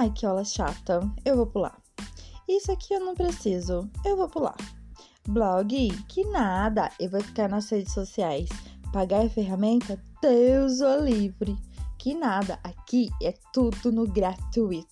[0.00, 1.78] Ai, que aula chata, eu vou pular.
[2.48, 4.56] Isso aqui eu não preciso, eu vou pular.
[5.28, 8.48] Blog, que nada, eu vou ficar nas redes sociais.
[8.94, 11.54] Pagar a ferramenta, Deus o livre.
[11.98, 14.88] Que nada, aqui é tudo no gratuito.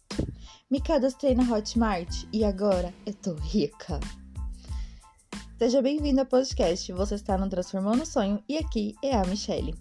[0.70, 3.98] Me cadastrei na Hotmart e agora eu tô rica.
[5.59, 6.93] Seja bem-vindo ao podcast.
[6.93, 9.74] Você está no Transformando Sonho e aqui é a Michelle.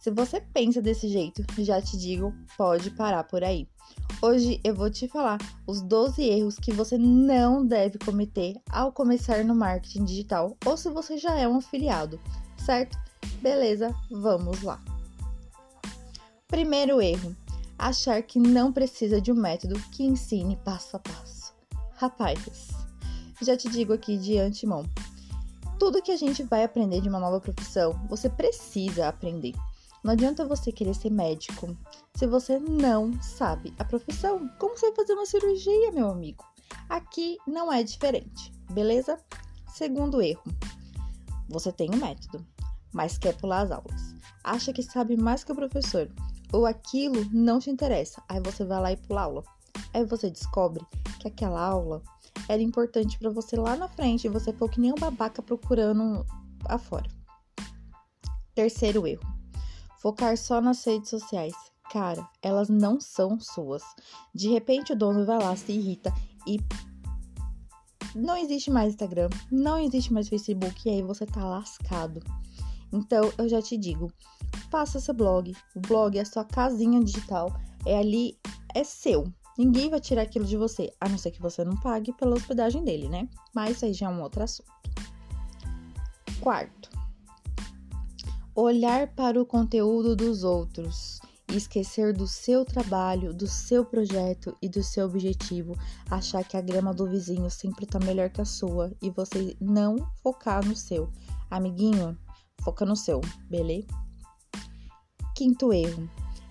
[0.00, 3.68] Se você pensa desse jeito, já te digo, pode parar por aí.
[4.24, 5.36] Hoje eu vou te falar
[5.66, 10.88] os 12 erros que você não deve cometer ao começar no marketing digital ou se
[10.90, 12.20] você já é um afiliado,
[12.56, 12.96] certo?
[13.40, 14.80] Beleza, vamos lá.
[16.46, 17.34] Primeiro erro:
[17.76, 21.52] achar que não precisa de um método que ensine passo a passo.
[21.96, 22.68] Rapazes,
[23.42, 24.86] já te digo aqui de antemão:
[25.80, 29.54] tudo que a gente vai aprender de uma nova profissão, você precisa aprender.
[30.02, 31.76] Não adianta você querer ser médico
[32.16, 34.48] se você não sabe a profissão.
[34.58, 36.44] Como você vai fazer uma cirurgia, meu amigo?
[36.88, 39.16] Aqui não é diferente, beleza?
[39.72, 40.42] Segundo erro:
[41.48, 42.44] você tem um método,
[42.92, 44.14] mas quer pular as aulas.
[44.42, 46.10] Acha que sabe mais que o professor,
[46.52, 48.20] ou aquilo não te interessa.
[48.28, 49.44] Aí você vai lá e pula aula.
[49.94, 50.84] Aí você descobre
[51.20, 52.02] que aquela aula
[52.48, 56.26] era importante para você lá na frente e você foi que nem um babaca procurando
[56.68, 57.08] afora.
[58.52, 59.41] Terceiro erro
[60.02, 61.54] Focar só nas redes sociais.
[61.92, 63.82] Cara, elas não são suas.
[64.34, 66.12] De repente o dono vai lá, se irrita
[66.46, 66.58] e
[68.14, 72.20] não existe mais Instagram, não existe mais Facebook e aí você tá lascado.
[72.92, 74.12] Então eu já te digo,
[74.70, 75.54] faça seu blog.
[75.74, 77.54] O blog é a sua casinha digital,
[77.86, 78.36] é ali,
[78.74, 79.24] é seu.
[79.56, 82.82] Ninguém vai tirar aquilo de você, a não ser que você não pague pela hospedagem
[82.82, 83.28] dele, né?
[83.54, 84.72] Mas aí já é um outro assunto.
[86.40, 86.90] Quarto,
[88.54, 91.20] olhar para o conteúdo dos outros
[91.50, 95.76] e esquecer do seu trabalho, do seu projeto e do seu objetivo,
[96.10, 99.96] achar que a grama do vizinho sempre tá melhor que a sua e você não
[100.22, 101.10] focar no seu.
[101.50, 102.16] Amiguinho,
[102.62, 103.88] foca no seu, beleza?
[105.34, 106.08] Quinto erro: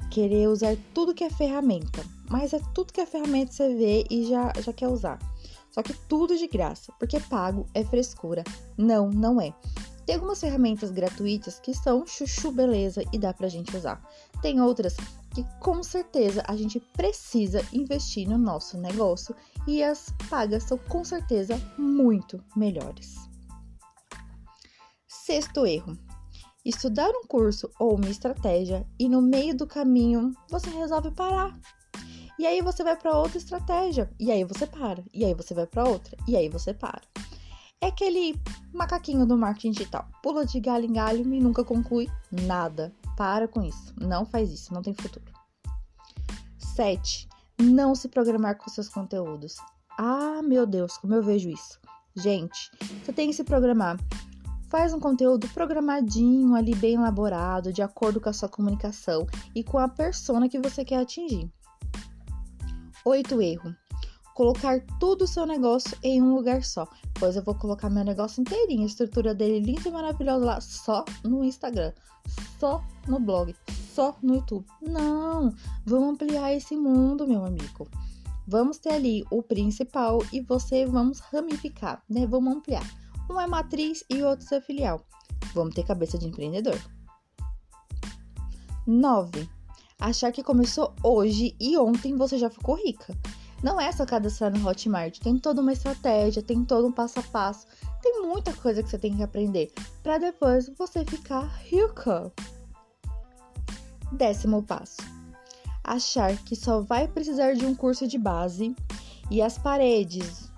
[0.09, 4.25] querer usar tudo que é ferramenta, mas é tudo que é ferramenta você vê e
[4.25, 5.19] já, já quer usar.
[5.72, 8.44] Só que tudo de graça, porque pago é frescura.
[8.78, 9.53] Não, não é.
[10.06, 14.01] Tem algumas ferramentas gratuitas que são chuchu beleza e dá pra gente usar.
[14.41, 14.95] Tem outras
[15.34, 19.35] que com certeza a gente precisa investir no nosso negócio
[19.67, 23.16] e as pagas são com certeza muito melhores.
[25.07, 25.97] Sexto erro:
[26.66, 31.57] estudar um curso ou uma estratégia e no meio do caminho você resolve parar.
[32.40, 35.67] E aí você vai para outra estratégia, e aí você para, e aí você vai
[35.67, 37.03] para outra, e aí você para.
[37.84, 38.40] É aquele
[38.72, 40.08] macaquinho do marketing digital.
[40.22, 42.94] Pula de galho em galho e nunca conclui nada.
[43.18, 43.92] Para com isso.
[44.00, 45.25] Não faz isso, não tem futuro.
[46.75, 47.28] 7.
[47.59, 49.56] Não se programar com seus conteúdos.
[49.97, 51.80] Ah, meu Deus, como eu vejo isso.
[52.16, 52.70] Gente,
[53.03, 53.97] você tem que se programar.
[54.70, 59.25] Faz um conteúdo programadinho, ali bem elaborado, de acordo com a sua comunicação
[59.56, 61.52] e com a persona que você quer atingir.
[63.03, 63.75] Oito erro
[64.34, 66.88] colocar tudo o seu negócio em um lugar só.
[67.19, 71.06] Pois eu vou colocar meu negócio inteirinho, a estrutura dele linda e maravilhosa lá só
[71.24, 71.94] no Instagram,
[72.59, 73.56] só no blog,
[73.94, 74.66] só no YouTube.
[74.81, 75.53] Não,
[75.86, 77.88] vamos ampliar esse mundo, meu amigo.
[78.47, 82.25] Vamos ter ali o principal e você vamos ramificar, né?
[82.25, 82.84] Vamos ampliar.
[83.30, 85.06] Um é matriz e o outro é filial.
[85.53, 86.78] Vamos ter cabeça de empreendedor.
[88.86, 89.47] 9.
[90.00, 93.16] Achar que começou hoje e ontem você já ficou rica.
[93.63, 97.23] Não é só cadastrar no Hotmart, tem toda uma estratégia, tem todo um passo a
[97.23, 97.67] passo,
[98.01, 102.31] tem muita coisa que você tem que aprender para depois você ficar rica.
[104.11, 104.97] Décimo passo:
[105.83, 108.75] achar que só vai precisar de um curso de base
[109.29, 110.51] e as paredes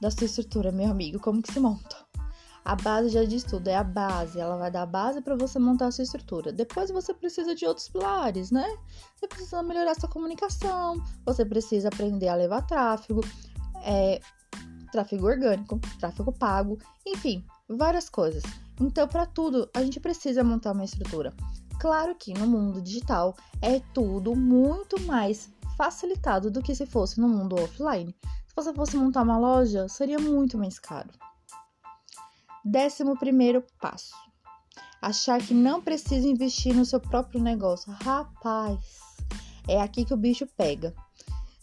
[0.00, 1.97] da sua estrutura, meu amigo, como que se monta?
[2.68, 4.38] A base já diz tudo, é a base.
[4.38, 6.52] Ela vai dar a base para você montar a sua estrutura.
[6.52, 8.66] Depois você precisa de outros pilares, né?
[9.16, 13.22] Você precisa melhorar sua comunicação, você precisa aprender a levar tráfego,
[13.82, 14.20] é,
[14.92, 18.42] tráfego orgânico, tráfego pago, enfim, várias coisas.
[18.78, 21.32] Então, para tudo, a gente precisa montar uma estrutura.
[21.80, 27.30] Claro que no mundo digital é tudo muito mais facilitado do que se fosse no
[27.30, 28.14] mundo offline.
[28.46, 31.08] Se você fosse montar uma loja, seria muito mais caro.
[32.70, 34.14] Décimo primeiro passo:
[35.00, 37.90] achar que não precisa investir no seu próprio negócio.
[37.92, 38.78] Rapaz,
[39.66, 40.94] é aqui que o bicho pega.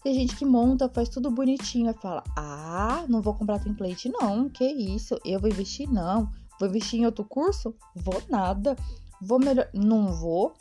[0.03, 4.49] Tem gente que monta, faz tudo bonitinho e fala: Ah, não vou comprar template, não.
[4.49, 5.15] Que isso?
[5.23, 6.27] Eu vou investir, não.
[6.59, 7.75] Vou investir em outro curso?
[7.95, 8.75] Vou nada.
[9.21, 9.69] Vou melhor.
[9.75, 10.55] Não vou.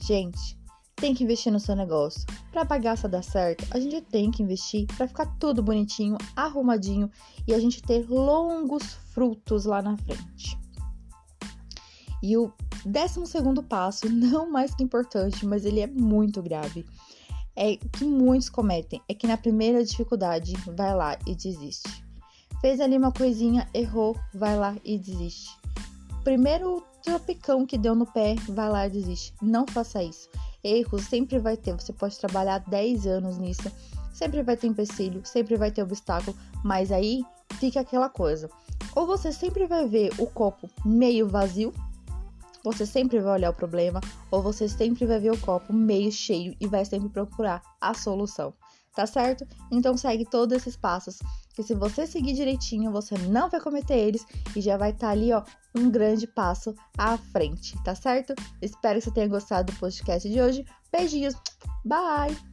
[0.00, 0.58] Gente,
[1.00, 2.26] tem que investir no seu negócio.
[2.52, 7.10] Para bagaça dar certo, a gente tem que investir para ficar tudo bonitinho, arrumadinho
[7.48, 8.82] e a gente ter longos
[9.14, 10.58] frutos lá na frente.
[12.22, 12.52] E o
[12.84, 16.84] décimo segundo passo, não mais que importante, mas ele é muito grave,
[17.56, 22.04] é que muitos cometem, é que na primeira dificuldade vai lá e desiste.
[22.60, 25.58] Fez ali uma coisinha, errou, vai lá e desiste.
[26.22, 29.32] Primeiro tropicão que deu no pé, vai lá e desiste.
[29.40, 30.28] Não faça isso.
[30.62, 31.72] Erros sempre vai ter.
[31.74, 33.70] Você pode trabalhar 10 anos nisso.
[34.12, 37.24] Sempre vai ter empecilho, sempre vai ter obstáculo, mas aí
[37.58, 38.50] fica aquela coisa.
[38.94, 41.72] Ou você sempre vai ver o copo meio vazio,
[42.62, 46.54] você sempre vai olhar o problema, ou você sempre vai ver o copo meio cheio
[46.60, 48.52] e vai sempre procurar a solução.
[48.94, 49.46] Tá certo?
[49.70, 51.18] Então segue todos esses passos,
[51.54, 54.26] que se você seguir direitinho, você não vai cometer eles
[54.56, 55.42] e já vai estar tá ali, ó,
[55.76, 58.34] um grande passo à frente, tá certo?
[58.60, 60.64] Espero que você tenha gostado do podcast de hoje.
[60.92, 61.34] Beijinhos.
[61.84, 62.49] Bye.